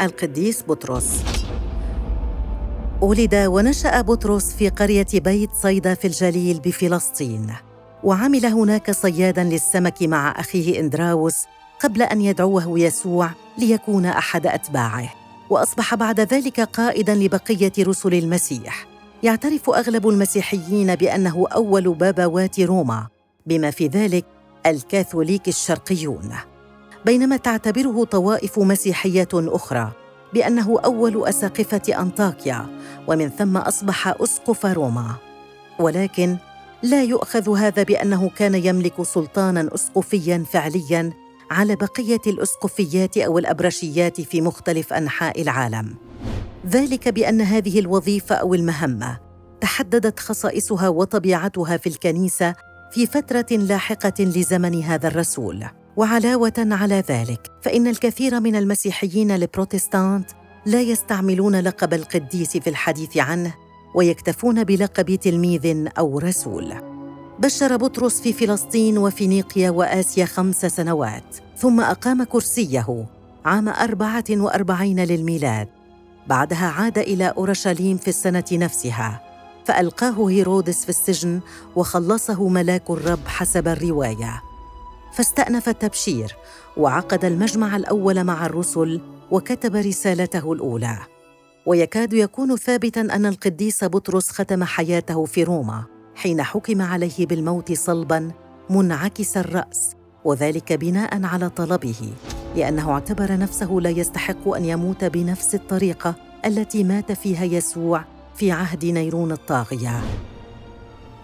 القديس 0.00 0.62
بطرس. 0.68 1.24
ولد 3.00 3.34
ونشأ 3.34 4.00
بطرس 4.00 4.54
في 4.54 4.68
قرية 4.68 5.06
بيت 5.14 5.50
صيدا 5.62 5.94
في 5.94 6.06
الجليل 6.06 6.60
بفلسطين. 6.60 7.54
وعمل 8.04 8.46
هناك 8.46 8.90
صيادا 8.90 9.44
للسمك 9.44 10.02
مع 10.02 10.40
أخيه 10.40 10.80
إندراوس 10.80 11.36
قبل 11.80 12.02
أن 12.02 12.20
يدعوه 12.20 12.78
يسوع 12.80 13.30
ليكون 13.58 14.06
أحد 14.06 14.46
أتباعه. 14.46 15.12
وأصبح 15.50 15.94
بعد 15.94 16.20
ذلك 16.20 16.60
قائدا 16.60 17.14
لبقية 17.14 17.72
رسل 17.80 18.14
المسيح. 18.14 18.86
يعترف 19.22 19.70
أغلب 19.70 20.08
المسيحيين 20.08 20.94
بأنه 20.94 21.46
أول 21.54 21.94
بابوات 21.94 22.60
روما. 22.60 23.06
بما 23.46 23.70
في 23.70 23.86
ذلك 23.86 24.24
الكاثوليك 24.66 25.48
الشرقيون. 25.48 26.34
بينما 27.04 27.36
تعتبره 27.36 28.04
طوائف 28.04 28.58
مسيحيه 28.58 29.28
أخرى 29.34 29.92
بأنه 30.34 30.80
أول 30.84 31.24
أساقفة 31.24 32.00
أنطاكيا 32.00 32.66
ومن 33.06 33.28
ثم 33.28 33.56
أصبح 33.56 34.08
أسقف 34.08 34.66
روما. 34.66 35.14
ولكن 35.78 36.36
لا 36.82 37.02
يؤخذ 37.02 37.58
هذا 37.58 37.82
بأنه 37.82 38.28
كان 38.28 38.54
يملك 38.54 39.02
سلطانا 39.02 39.74
أسقفيا 39.74 40.44
فعليا 40.52 41.12
على 41.50 41.76
بقية 41.76 42.20
الأسقفيات 42.26 43.18
أو 43.18 43.38
الأبرشيات 43.38 44.20
في 44.20 44.40
مختلف 44.40 44.92
أنحاء 44.92 45.42
العالم. 45.42 45.94
ذلك 46.66 47.08
بأن 47.08 47.40
هذه 47.40 47.78
الوظيفة 47.78 48.34
أو 48.34 48.54
المهمة 48.54 49.18
تحددت 49.60 50.20
خصائصها 50.20 50.88
وطبيعتها 50.88 51.76
في 51.76 51.88
الكنيسة 51.88 52.54
في 52.92 53.06
فترة 53.06 53.46
لاحقة 53.50 54.24
لزمن 54.24 54.82
هذا 54.82 55.08
الرسول. 55.08 55.64
وعلاوة 55.96 56.52
على 56.58 57.04
ذلك 57.08 57.50
فإن 57.62 57.86
الكثير 57.86 58.40
من 58.40 58.56
المسيحيين 58.56 59.30
البروتستانت 59.30 60.30
لا 60.66 60.80
يستعملون 60.80 61.60
لقب 61.60 61.94
القديس 61.94 62.56
في 62.56 62.70
الحديث 62.70 63.16
عنه 63.16 63.54
ويكتفون 63.94 64.64
بلقب 64.64 65.14
تلميذ 65.14 65.88
أو 65.98 66.18
رسول. 66.18 66.74
بشر 67.38 67.76
بطرس 67.76 68.20
في 68.20 68.32
فلسطين 68.32 68.98
وفينيقيا 68.98 69.70
وآسيا 69.70 70.24
خمس 70.24 70.66
سنوات 70.66 71.36
ثم 71.56 71.80
أقام 71.80 72.24
كرسيه 72.24 73.06
عام 73.44 73.68
أربعة 73.68 74.24
وأربعين 74.30 75.04
للميلاد. 75.04 75.68
بعدها 76.26 76.66
عاد 76.66 76.98
إلى 76.98 77.28
أورشليم 77.28 77.96
في 77.96 78.08
السنة 78.08 78.44
نفسها 78.52 79.20
فألقاه 79.64 80.28
هيرودس 80.28 80.84
في 80.84 80.88
السجن 80.88 81.40
وخلصه 81.76 82.48
ملاك 82.48 82.90
الرب 82.90 83.26
حسب 83.26 83.68
الرواية. 83.68 84.53
فاستأنف 85.14 85.68
التبشير 85.68 86.36
وعقد 86.76 87.24
المجمع 87.24 87.76
الأول 87.76 88.24
مع 88.24 88.46
الرسل 88.46 89.00
وكتب 89.30 89.76
رسالته 89.76 90.52
الأولى. 90.52 90.98
ويكاد 91.66 92.12
يكون 92.12 92.56
ثابتا 92.56 93.00
أن 93.00 93.26
القديس 93.26 93.84
بطرس 93.84 94.30
ختم 94.30 94.64
حياته 94.64 95.24
في 95.24 95.44
روما 95.44 95.84
حين 96.14 96.42
حكم 96.42 96.82
عليه 96.82 97.26
بالموت 97.26 97.72
صلبا 97.72 98.30
منعكس 98.70 99.36
الرأس 99.36 99.96
وذلك 100.24 100.72
بناء 100.72 101.24
على 101.24 101.48
طلبه 101.48 102.12
لأنه 102.56 102.92
اعتبر 102.92 103.36
نفسه 103.36 103.72
لا 103.72 103.90
يستحق 103.90 104.48
أن 104.48 104.64
يموت 104.64 105.04
بنفس 105.04 105.54
الطريقة 105.54 106.14
التي 106.46 106.84
مات 106.84 107.12
فيها 107.12 107.44
يسوع 107.44 108.04
في 108.36 108.52
عهد 108.52 108.84
نيرون 108.84 109.32
الطاغية. 109.32 110.00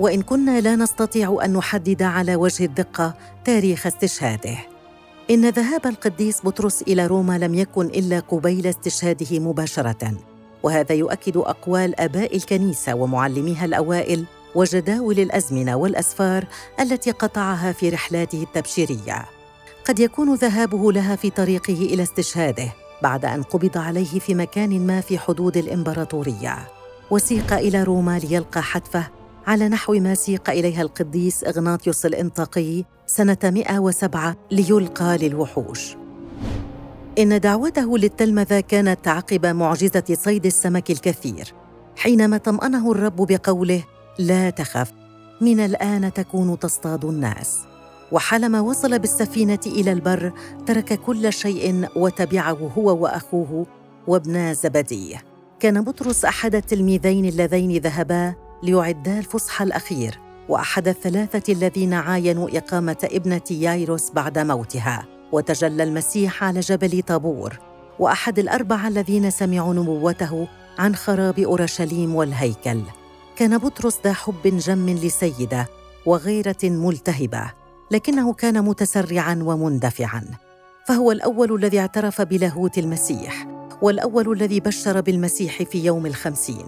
وإن 0.01 0.23
كنا 0.23 0.61
لا 0.61 0.77
نستطيع 0.77 1.39
أن 1.45 1.53
نحدد 1.53 2.03
على 2.03 2.37
وجه 2.37 2.65
الدقة 2.65 3.15
تاريخ 3.45 3.87
استشهاده. 3.87 4.59
إن 5.31 5.49
ذهاب 5.49 5.87
القديس 5.87 6.41
بطرس 6.45 6.83
إلى 6.83 7.07
روما 7.07 7.39
لم 7.39 7.55
يكن 7.55 7.87
إلا 7.87 8.21
قبيل 8.21 8.67
استشهاده 8.67 9.39
مباشرة 9.39 10.13
وهذا 10.63 10.95
يؤكد 10.95 11.37
أقوال 11.37 12.01
آباء 12.01 12.37
الكنيسة 12.37 12.95
ومعلميها 12.95 13.65
الأوائل 13.65 14.25
وجداول 14.55 15.21
الأزمنة 15.21 15.77
والأسفار 15.77 16.45
التي 16.81 17.11
قطعها 17.11 17.73
في 17.73 17.89
رحلاته 17.89 18.43
التبشيرية. 18.43 19.25
قد 19.85 19.99
يكون 19.99 20.35
ذهابه 20.35 20.93
لها 20.93 21.17
في 21.17 21.31
طريقه 21.31 21.75
إلى 21.75 22.03
استشهاده 22.03 22.73
بعد 23.03 23.25
أن 23.25 23.43
قبض 23.43 23.79
عليه 23.79 24.19
في 24.19 24.35
مكان 24.35 24.87
ما 24.87 25.01
في 25.01 25.19
حدود 25.19 25.57
الإمبراطورية. 25.57 26.59
وسيق 27.11 27.53
إلى 27.53 27.83
روما 27.83 28.19
ليلقى 28.19 28.63
حتفه 28.63 29.20
على 29.47 29.69
نحو 29.69 29.93
ما 29.93 30.15
سيق 30.15 30.51
إليها 30.51 30.83
القديس 30.83 31.45
إغناطيوس 31.45 32.07
الإنطاقي 32.07 32.85
سنة 33.07 33.39
107 33.45 34.37
ليلقى 34.51 35.19
للوحوش. 35.19 35.97
إن 37.19 37.41
دعوته 37.41 37.99
للتلمذة 37.99 38.61
كانت 38.61 39.09
عقب 39.09 39.47
معجزة 39.47 40.05
صيد 40.13 40.47
السمك 40.47 40.91
الكثير 40.91 41.55
حينما 41.97 42.37
طمأنه 42.37 42.93
الرب 42.93 43.17
بقوله 43.17 43.85
لا 44.19 44.51
تخف 44.51 44.93
من 45.41 45.61
الآن 45.61 46.13
تكون 46.13 46.59
تصطاد 46.59 47.05
الناس 47.05 47.59
وحالما 48.13 48.61
وصل 48.61 48.99
بالسفينة 48.99 49.59
إلى 49.67 49.93
البر 49.93 50.33
ترك 50.67 51.01
كل 51.01 51.33
شيء 51.33 51.89
وتبعه 51.97 52.73
هو 52.79 53.03
وأخوه 53.03 53.67
وابنا 54.07 54.53
زبدي 54.53 55.17
كان 55.61 55.85
بطرس 55.85 56.25
أحد 56.25 56.55
التلميذين 56.55 57.25
اللذين 57.25 57.77
ذهبا 57.77 58.35
ليعدا 58.63 59.19
الفصحى 59.19 59.65
الأخير 59.65 60.19
وأحد 60.49 60.89
الثلاثة 60.89 61.53
الذين 61.53 61.95
عاينوا 61.95 62.59
إقامة 62.59 62.97
ابنة 63.05 63.41
يايروس 63.51 64.11
بعد 64.11 64.39
موتها. 64.39 65.07
وتجلى 65.33 65.83
المسيح 65.83 66.45
على 66.45 66.61
جبل 66.61 67.03
طابور. 67.03 67.59
وأحد 67.99 68.39
الأربعة 68.39 68.89
الذين 68.89 69.31
سمعوا 69.31 69.75
نبوته 69.75 70.49
عن 70.79 70.97
خراب 70.97 71.39
أورشليم 71.39 72.15
والهيكل. 72.15 72.81
كان 73.37 73.59
بطرس 73.59 73.99
ذا 74.05 74.13
حب 74.13 74.43
جم 74.45 74.89
لسيدة 74.89 75.67
وغيرة 76.07 76.57
ملتهبة 76.65 77.53
لكنه 77.91 78.33
كان 78.33 78.65
متسرعا 78.65 79.39
ومندفعا. 79.43 80.25
فهو 80.89 81.13
الأول 81.13 81.55
الذي 81.55 81.79
اعترف 81.81 82.23
بلاهوت 82.23 82.79
المسيح. 82.79 83.60
والأول 83.83 84.33
الذي 84.33 84.61
بشر 84.61 85.01
بالمسيح 85.01 85.63
في 85.63 85.85
يوم 85.85 86.07
الخمسين 86.07 86.67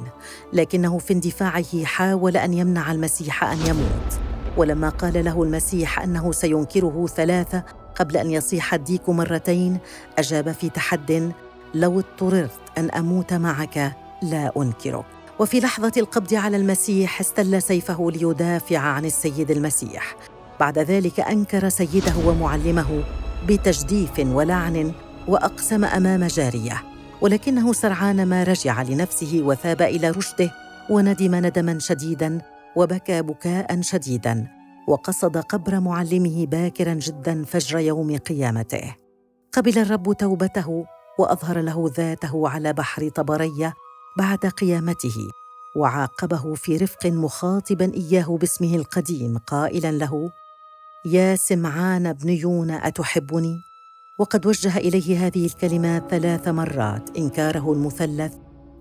لكنه 0.52 0.98
في 0.98 1.12
اندفاعه 1.12 1.84
حاول 1.84 2.36
أن 2.36 2.54
يمنع 2.54 2.92
المسيح 2.92 3.44
أن 3.44 3.58
يموت. 3.66 4.20
ولما 4.56 4.88
قال 4.88 5.24
له 5.24 5.42
المسيح 5.42 6.00
أنه 6.02 6.32
سينكره 6.32 7.06
ثلاثة 7.06 7.62
قبل 7.96 8.16
أن 8.16 8.30
يصيح 8.30 8.74
الديك 8.74 9.08
مرتين 9.08 9.78
أجاب 10.18 10.52
في 10.52 10.68
تحد 10.68 11.32
لو 11.74 11.98
اضطررت 11.98 12.60
أن 12.78 12.90
أموت 12.90 13.32
معك 13.32 13.92
لا 14.22 14.52
أنكرك. 14.56 15.04
وفي 15.38 15.60
لحظة 15.60 15.92
القبض 15.96 16.34
على 16.34 16.56
المسيح 16.56 17.20
استل 17.20 17.62
سيفه 17.62 18.10
ليدافع 18.10 18.78
عن 18.78 19.04
السيد 19.04 19.50
المسيح. 19.50 20.16
بعد 20.60 20.78
ذلك 20.78 21.20
أنكر 21.20 21.68
سيده 21.68 22.12
ومعلمه 22.26 23.02
بتجديف 23.48 24.18
ولعن 24.18 24.92
وأقسم 25.28 25.84
أمام 25.84 26.26
جارية. 26.26 26.91
ولكنه 27.22 27.72
سرعان 27.72 28.26
ما 28.26 28.42
رجع 28.42 28.82
لنفسه 28.82 29.42
وثاب 29.42 29.82
إلى 29.82 30.10
رشده 30.10 30.50
وندم 30.90 31.34
ندما 31.34 31.78
شديدا 31.78 32.40
وبكى 32.76 33.22
بكاء 33.22 33.80
شديدا 33.80 34.48
وقصد 34.88 35.36
قبر 35.36 35.80
معلمه 35.80 36.46
باكرا 36.46 36.94
جدا 36.94 37.44
فجر 37.44 37.78
يوم 37.78 38.16
قيامته. 38.16 38.94
قبل 39.52 39.78
الرب 39.78 40.12
توبته 40.12 40.84
وأظهر 41.18 41.60
له 41.60 41.90
ذاته 41.96 42.48
على 42.48 42.72
بحر 42.72 43.08
طبرية 43.08 43.74
بعد 44.18 44.38
قيامته 44.38 45.16
وعاقبه 45.76 46.54
في 46.54 46.76
رفق 46.76 47.06
مخاطبا 47.06 47.92
إياه 47.94 48.38
باسمه 48.40 48.74
القديم 48.76 49.38
قائلا 49.38 49.92
له 49.92 50.30
يا 51.04 51.36
سمعان 51.36 52.12
بن 52.12 52.28
يونا 52.28 52.86
أتحبني؟ 52.86 53.71
وقد 54.18 54.46
وجه 54.46 54.76
إليه 54.76 55.26
هذه 55.26 55.46
الكلمات 55.46 56.10
ثلاث 56.10 56.48
مرات. 56.48 57.18
إنكاره 57.18 57.72
المثلث 57.72 58.34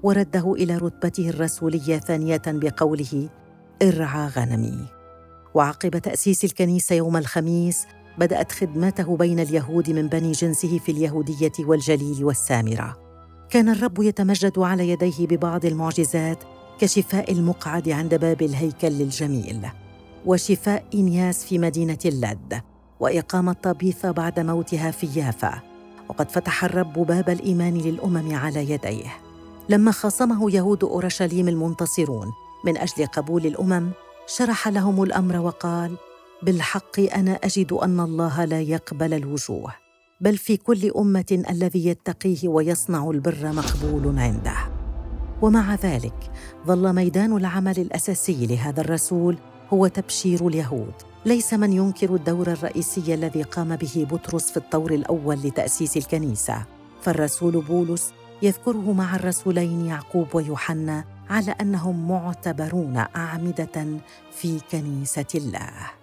ورده 0.03 0.53
إلى 0.53 0.77
رتبته 0.77 1.29
الرسولية 1.29 1.97
ثانية 1.97 2.41
بقوله 2.47 3.29
ارعى 3.81 4.27
غنمي 4.27 4.85
وعقب 5.53 5.97
تأسيس 5.97 6.43
الكنيسة 6.43 6.95
يوم 6.95 7.17
الخميس 7.17 7.85
بدأت 8.17 8.51
خدمته 8.51 9.17
بين 9.17 9.39
اليهود 9.39 9.89
من 9.89 10.07
بني 10.07 10.31
جنسه 10.31 10.77
في 10.79 10.91
اليهودية 10.91 11.51
والجليل 11.59 12.25
والسامرة. 12.25 12.97
كان 13.49 13.69
الرب 13.69 14.01
يتمجد 14.01 14.59
على 14.59 14.89
يديه 14.89 15.27
ببعض 15.27 15.65
المعجزات 15.65 16.43
كشفاء 16.79 17.31
المقعد 17.31 17.89
عند 17.89 18.15
باب 18.15 18.41
الهيكل 18.41 19.01
الجميل 19.01 19.67
وشفاء 20.25 20.83
إنياس 20.93 21.45
في 21.45 21.59
مدينة 21.59 21.99
اللد. 22.05 22.61
واقامه 23.01 23.53
طبيثه 23.53 24.11
بعد 24.11 24.39
موتها 24.39 24.91
في 24.91 25.19
يافا 25.19 25.59
وقد 26.09 26.31
فتح 26.31 26.63
الرب 26.63 26.93
باب 26.93 27.29
الإيمان 27.29 27.77
للأمم 27.77 28.35
على 28.35 28.71
يديه. 28.71 29.13
لما 29.69 29.91
خاصمه 29.91 30.51
يهود 30.51 30.83
أورشليم 30.83 31.47
المنتصرون 31.47 32.31
من 32.65 32.77
أجل 32.77 33.05
قبول 33.05 33.45
الأمم 33.45 33.89
شرح 34.27 34.67
لهم 34.67 35.03
الأمر 35.03 35.37
وقال 35.37 35.97
بالحق 36.43 36.99
أنا 36.99 37.31
أجد 37.31 37.73
أن 37.73 37.99
الله 37.99 38.45
لا 38.45 38.61
يقبل 38.61 39.13
الوجوه 39.13 39.73
بل 40.21 40.37
في 40.37 40.57
كل 40.57 40.91
أمة 40.97 41.43
الذي 41.49 41.87
يتقيه 41.87 42.47
ويصنع 42.47 43.09
البر 43.09 43.51
مقبول 43.51 44.19
عنده. 44.19 44.55
ومع 45.41 45.75
ذلك 45.75 46.31
ظل 46.67 46.93
ميدان 46.93 47.37
العمل 47.37 47.79
الأساسي 47.79 48.45
لهذا 48.45 48.81
الرسول 48.81 49.37
هو 49.73 49.87
تبشير 49.87 50.47
اليهود. 50.47 50.93
ليس 51.25 51.53
من 51.53 51.73
ينكر 51.73 52.15
الدور 52.15 52.47
الرئيسي 52.51 53.13
الذي 53.13 53.43
قام 53.43 53.75
به 53.75 54.07
بطرس 54.11 54.51
في 54.51 54.57
الطور 54.57 54.93
الأول 54.93 55.35
لتأسيس 55.35 55.97
الكنيسة. 55.97 56.65
فالرسول 57.01 57.61
بولس 57.61 58.13
يذكره 58.41 58.93
مع 58.93 59.15
الرسولين 59.15 59.85
يعقوب 59.85 60.35
ويوحنا 60.35 61.03
على 61.29 61.55
أنهم 61.61 62.07
معتبرون 62.07 62.97
أعمدة 63.15 63.87
في 64.31 64.59
كنيسة 64.71 65.25
الله. 65.35 66.00